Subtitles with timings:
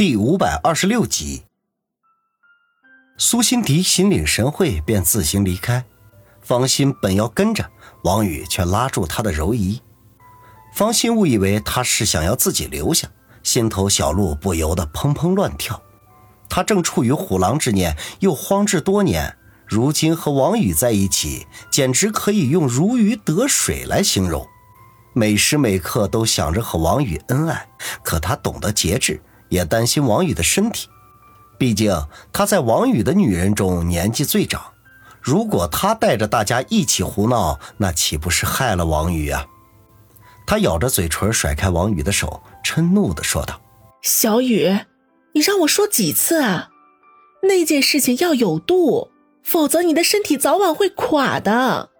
[0.00, 1.42] 第五百二十六集，
[3.18, 5.84] 苏辛迪心领神会，便自行离开。
[6.40, 7.70] 方心本要跟着，
[8.04, 9.78] 王宇却拉住他的柔仪。
[10.72, 13.10] 方心误以为他是想要自己留下，
[13.42, 15.78] 心头小鹿不由得砰砰乱跳。
[16.48, 19.36] 他正处于虎狼之年，又荒置多年，
[19.66, 24.48] 如今和王宇在一起，简直可以用如鱼得水来形容。
[25.12, 27.68] 每时每刻都想着和王宇恩爱，
[28.02, 29.20] 可他懂得节制。
[29.50, 30.88] 也担心王宇的身体，
[31.58, 31.94] 毕竟
[32.32, 34.62] 他在王宇的女人中年纪最长。
[35.20, 39.44] 如果他带着大家一起胡闹，那岂不是害了王宇啊？
[40.46, 43.60] 他咬着嘴唇，甩开王宇的手，嗔怒地说道
[44.00, 44.78] ：“小雨，
[45.34, 46.70] 你让我说几次啊？
[47.42, 49.10] 那件事情要有度，
[49.42, 51.90] 否则你的身体早晚会垮的。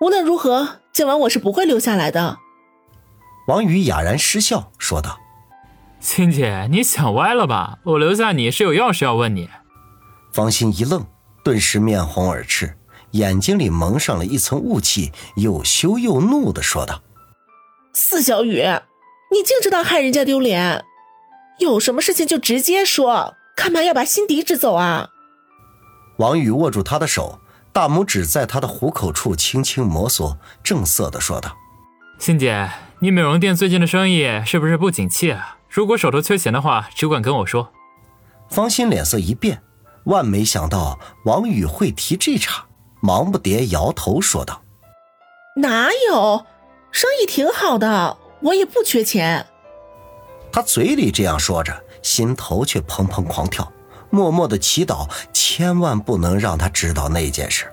[0.00, 2.38] 无论如何，今晚我是不会留下来的。”
[3.48, 5.18] 王宇哑然失笑，说道。
[6.00, 7.78] 青姐，你想歪了吧？
[7.84, 9.48] 我留下你是有要事要问你。
[10.32, 11.04] 方心一愣，
[11.42, 12.76] 顿时面红耳赤，
[13.12, 17.02] 眼睛里蒙上了一层雾气，又羞又怒的说道
[17.92, 18.62] ：“四小雨，
[19.32, 20.84] 你净知道害人家丢脸，
[21.58, 25.08] 有什么事情就直接说，干嘛要把心底支走啊？”
[26.18, 27.40] 王宇握住他的手，
[27.72, 31.56] 大拇指在他的虎口处轻轻摩挲，正色的说道
[32.18, 37.72] ：“欣姐，你美容店最近的生意是不是不景气啊？”如果手头缺钱的话，只管跟我说。
[38.48, 39.62] 方心脸色一变，
[40.04, 42.66] 万没想到王宇会提这茬，
[43.00, 44.62] 忙不迭摇头说道
[45.60, 46.46] ：“哪有，
[46.90, 49.46] 生意挺好的，我也不缺钱。”
[50.50, 53.70] 他嘴里这样说着，心头却砰砰狂跳，
[54.08, 57.70] 默默的祈祷，千万不能让他知道那件事。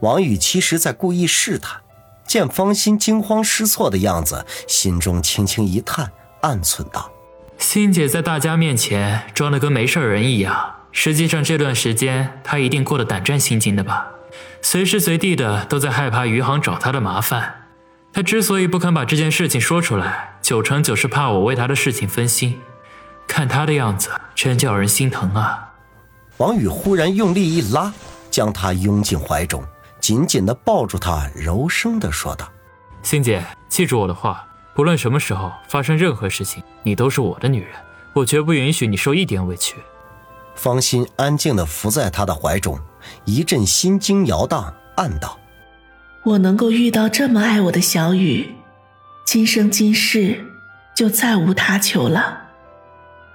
[0.00, 1.80] 王宇其实在故意试探，
[2.26, 6.10] 见方心惊慌失措的样子，心中轻轻一叹。
[6.40, 7.10] 暗存道
[7.58, 14.08] ：“欣姐在大家面前装的跟没事人一样，实际上这段时间她一定过得胆战心惊的吧？
[14.62, 17.66] 随时随地的都在害怕余杭找她的麻烦。
[18.12, 22.60] 她之所以不肯把这件事情说出来，九成九是怕我为她的事情分心。
[23.26, 25.74] 看她的样子，真叫人心疼啊！”
[26.38, 27.92] 王宇忽然用力一拉，
[28.30, 29.62] 将她拥进怀中，
[30.00, 32.48] 紧紧的抱住她，柔声的说道
[33.02, 34.44] ：“欣姐，记住我的话。”
[34.78, 37.70] 不论什么时候发生任何事情，你都是我的女人，
[38.12, 39.74] 我绝不允许你受一点委屈。
[40.54, 42.78] 方心安静的伏在他的怀中，
[43.24, 45.36] 一阵心惊摇荡，暗道
[46.22, 48.54] ：“我能够遇到这么爱我的小雨，
[49.26, 50.46] 今生今世
[50.94, 52.42] 就再无他求了。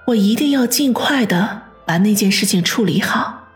[0.06, 3.48] 我一定要尽快的把那件事情处理好，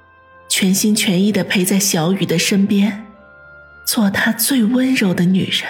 [0.51, 3.07] 全心全意的陪在小雨的身边，
[3.87, 5.67] 做她最温柔的女人。”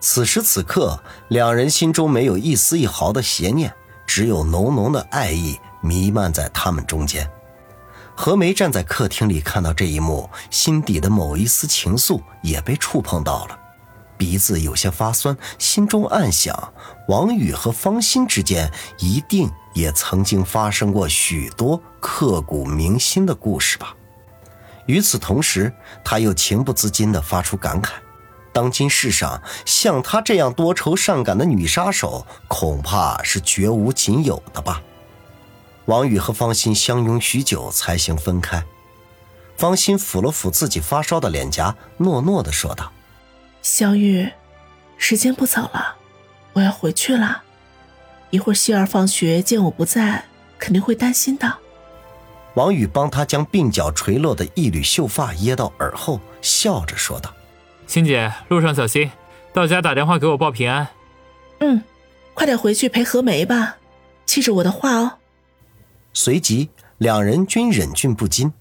[0.00, 3.72] 此时此刻，两人心中没有一丝一毫的邪念，
[4.06, 7.30] 只有浓浓的爱意弥漫在他们中间。
[8.14, 13.58] 何梅站在客厅里，看到这一幕，心底的某一丝情愫也被触碰到了，
[14.16, 16.72] 鼻子有些发酸，心中暗想：
[17.08, 23.94] 王宇和方心之间一定也曾经发生过许多刻骨铭心的故事吧。
[24.86, 25.72] 与此同时，
[26.02, 27.90] 他又情不自禁地发出感慨。
[28.52, 34.82] 当今世上，像她这样多愁善感的女杀手，恐怕是绝无仅有的吧。
[35.86, 38.64] 王宇和方心相拥许久，才行分开。
[39.56, 42.92] 方心抚了抚自己发烧的脸颊，诺诺的说道
[43.62, 44.28] ：“小雨，
[44.96, 45.96] 时间不早了，
[46.54, 47.42] 我要回去了。
[48.30, 50.24] 一会儿希儿放学见我不在，
[50.58, 51.58] 肯定会担心的。”
[52.54, 57.32] 王宇帮他将鬓角垂落的一缕秀发掖到耳后，笑着说道。
[57.90, 59.10] 欣姐，路上小心，
[59.52, 60.86] 到家打电话给我报平安。
[61.58, 61.82] 嗯，
[62.34, 63.78] 快点回去陪何梅吧，
[64.24, 65.14] 记着我的话哦。
[66.12, 68.52] 随即，两人均忍俊不禁。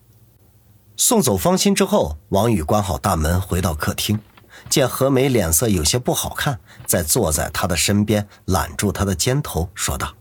[0.98, 4.20] 送走方心之后，王宇关好大门，回到客厅，
[4.68, 10.12] 见何梅脸色有些不好看，在坐在她的身边，揽住她的肩头，说道：“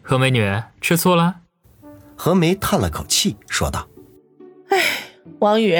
[0.00, 1.40] 何美女，吃醋了？”
[2.14, 3.88] 何梅叹了口气，说道
[4.70, 4.78] ：“哎，
[5.40, 5.76] 王宇，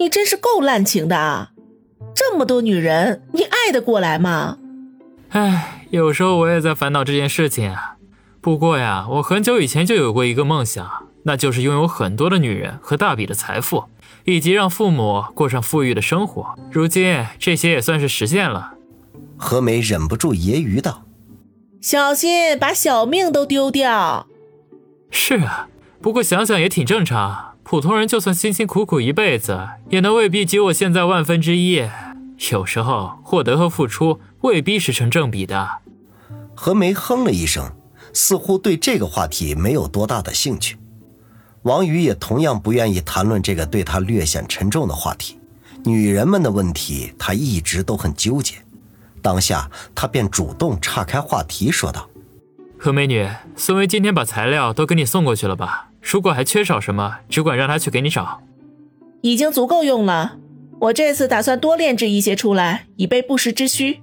[0.00, 1.50] 你真是够滥情的。”
[2.16, 4.56] 这么多女人，你爱得过来吗？
[5.28, 7.96] 唉，有时候我也在烦恼这件事情啊。
[8.40, 10.88] 不过呀，我很久以前就有过一个梦想，
[11.24, 13.84] 那就是拥有很多的女人和大笔的财富，
[14.24, 16.54] 以及让父母过上富裕的生活。
[16.72, 18.72] 如今这些也算是实现了。
[19.36, 21.02] 何梅忍不住揶揄道
[21.82, 24.26] ：“小心把小命都丢掉。”
[25.10, 25.68] 是啊，
[26.00, 27.56] 不过想想也挺正常。
[27.62, 31.82] 普通人就算辛辛苦苦一辈子，也能未必及我现在万分之一。
[32.50, 35.68] 有时候，获得和付出未必是成正比的。
[36.54, 37.72] 何梅哼了一声，
[38.12, 40.76] 似乎对这个话题没有多大的兴趣。
[41.62, 45.38] 王宇也同样不愿意谈论这个对他略显沉重的话题。
[45.84, 48.54] 女人们的问题，他一直都很纠结。
[49.22, 52.08] 当下，他便主动岔开话题，说道
[52.78, 55.90] ：“何美女，孙威今天把材料都给你送过去了吧？
[56.00, 58.42] 如果还缺少什么，只管让他去给你找。
[59.22, 60.36] 已经足够用了。
[60.78, 64.02] 我这次打算多炼制一些出来，以备不时之需。”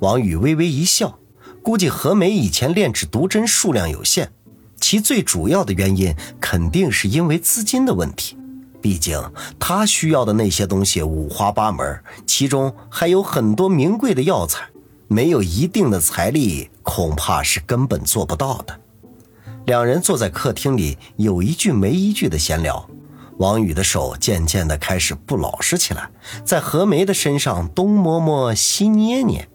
[0.00, 1.18] 王宇微微一笑，
[1.62, 4.32] 估计何梅以前炼制毒针数量有限。
[4.80, 8.36] 其最主要的原因肯定是因为资金的问题，
[8.80, 9.16] 毕竟
[9.60, 14.64] 他需要的那些东西五花八门，其中还有很多名贵的药材，
[15.06, 18.80] 没有一定的财力，恐怕是根本做不到的。
[19.66, 22.90] 两人坐在客厅里，有一句没一句的闲聊。
[23.38, 26.10] 王宇的手渐渐的开始不老实起来，
[26.44, 29.48] 在何梅的身上东摸摸西捏捏。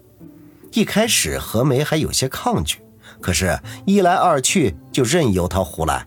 [0.73, 2.81] 一开始何梅还有些抗拒。
[3.19, 6.05] 可是，一来二去就任由他胡来，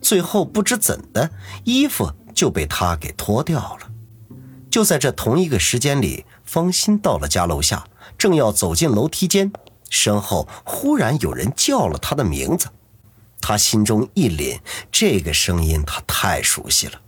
[0.00, 1.30] 最后不知怎的，
[1.64, 3.90] 衣服就被他给脱掉了。
[4.70, 7.86] 就在这同一个时间里，方心到了家楼下，
[8.16, 9.52] 正要走进楼梯间，
[9.90, 12.68] 身后忽然有人叫了他的名字。
[13.40, 14.58] 他心中一凛，
[14.90, 17.00] 这个声音他太熟悉了，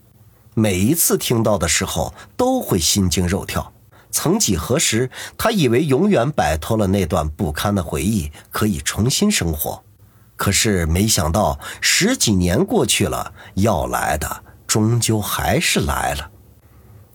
[0.58, 3.72] 每一次听到的时候都会心惊肉跳。
[4.10, 9.84] 曾几何时，他以为永远摆脱了那段不堪的回忆，可以重新生活。
[10.34, 16.28] 可是没想到，十几年过去了，要来的终究还是来了。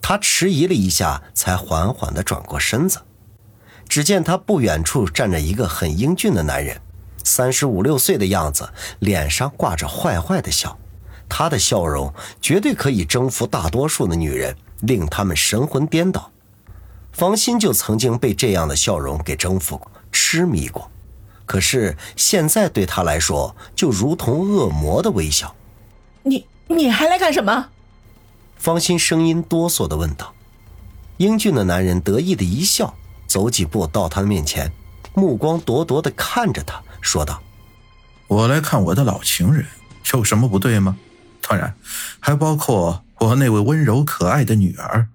[0.02, 3.02] 他迟疑了一下，才缓缓地转过身子。
[3.90, 6.80] 只见他不远处站着一个很英俊的男人，
[7.26, 8.70] 三十五六岁的样子，
[9.00, 10.78] 脸上挂着坏坏的笑。
[11.36, 16.30] 他的笑容绝对可以征服大多数的女人，令她们神魂颠倒。
[17.12, 20.92] 方心就曾经被这样的笑容给征服过、痴迷过，
[21.48, 25.56] 可是现在对他来说，就如同恶魔的微笑。
[26.22, 27.70] 你你还来干什么？
[28.56, 30.32] 方心声音哆嗦的问道。
[31.18, 32.94] 英俊的男人得意的一笑，
[33.26, 34.72] 走几步到他的面前，
[35.16, 37.42] 目光咄咄的看着他，说道
[38.30, 39.66] ：“我来看我的老情人，
[40.14, 40.96] 有什么不对吗？
[41.48, 41.76] 当然，
[42.20, 45.08] 还包括我那位温柔可爱的女儿，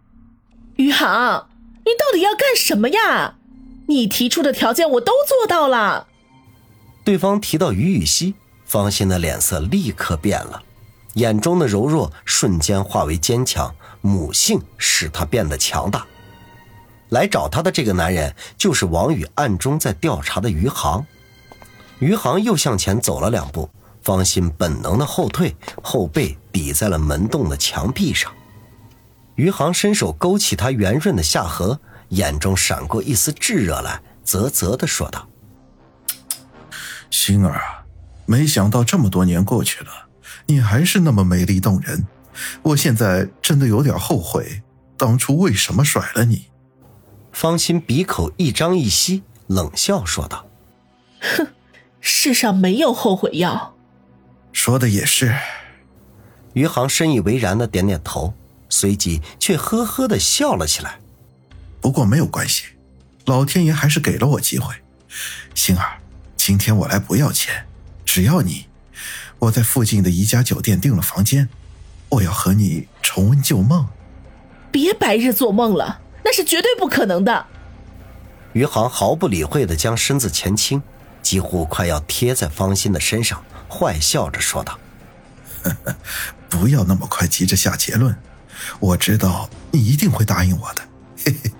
[0.76, 1.46] 余杭。”
[1.88, 3.36] 你到底要干什么呀？
[3.86, 6.06] 你提出的条件我都做到了。
[7.02, 8.34] 对方提到于雨溪，
[8.66, 10.62] 方心的脸色立刻变了，
[11.14, 16.04] 眼中的柔弱瞬间化为坚强，母性使他变得强大。
[17.08, 21.06] 来找他的这个男人就是王宇暗中在调查的余杭。
[22.00, 23.70] 余杭又向前走了两步，
[24.08, 28.32] 方心本能的后退，后背抵在了门洞的墙壁上。
[29.34, 31.78] 余杭伸手勾起他圆润的下颌，
[32.08, 35.28] 眼中闪过一丝炙热来，啧啧的说道
[37.12, 37.84] ：“星儿啊，
[38.24, 39.90] 没想到这么多年过去了，
[40.46, 42.06] 你还是那么美丽动人。
[42.62, 44.62] 我现在真的有点后悔，
[44.96, 46.46] 当初为什么甩了你。”
[47.30, 50.46] 方心鼻口一张一吸，冷笑说道
[51.20, 51.48] ：“哼，
[52.00, 53.74] 世上没有后悔药。”
[54.58, 55.32] 说的也是。
[56.54, 58.34] 余杭深以为然的点点头。
[58.68, 60.98] 随即却呵呵的笑了起来。
[61.80, 62.64] 不过没有关系，
[63.24, 64.74] 老天爷还是给了我机会。
[65.54, 65.98] 星儿，
[66.36, 67.64] 今天我来不要钱，
[68.04, 68.66] 只要你。
[69.38, 71.48] 我在附近的一家酒店订了房间，
[72.10, 73.88] 我要和你重温旧梦。
[74.70, 77.46] 别白日做梦了，那是绝对不可能的。
[78.52, 80.82] 余杭毫不理会的将身子前倾，
[81.22, 84.78] 几乎快要贴在方心的身上，坏笑着说道
[86.48, 88.16] ：“不要那么快急着下结论。”
[88.80, 90.82] 我知道你一定会答应我的，
[91.24, 91.52] 嘿嘿。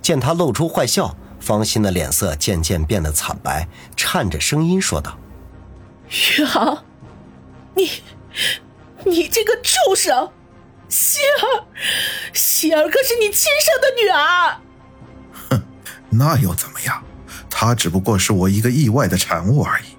[0.00, 5.18] 见他露出坏笑，方心的脸色渐渐变得惨白，颤着声音说道
[6.38, 6.82] ：“宇航，
[7.74, 8.02] 你，
[9.04, 10.32] 你这个畜生！
[10.88, 11.66] 希儿，
[12.32, 14.60] 希儿可是你亲生的女儿。”
[15.50, 15.62] 哼，
[16.08, 17.04] 那又怎么样？
[17.50, 19.97] 她只不过是我一个意外的产物而已。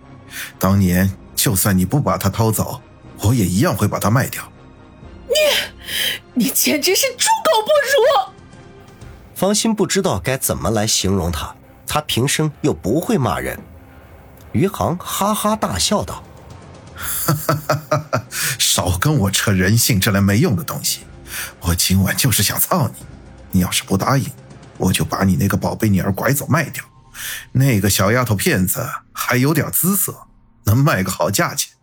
[0.57, 2.81] 当年就算你不把它偷走，
[3.19, 4.43] 我也一样会把它卖掉。
[5.27, 8.33] 你，你简直是猪狗不如！
[9.35, 11.55] 方心不知道该怎么来形容他，
[11.87, 13.59] 他平生又不会骂人。
[14.51, 16.23] 余杭哈哈大笑道
[16.95, 18.25] ：“哈哈哈哈哈！
[18.57, 21.01] 少跟我扯人性这类没用的东西！
[21.61, 23.05] 我今晚就是想操你！
[23.51, 24.29] 你要是不答应，
[24.77, 26.83] 我就把你那个宝贝女儿拐走卖掉。
[27.53, 30.27] 那个小丫头片子还有点姿色，
[30.65, 31.73] 能卖个好价钱。”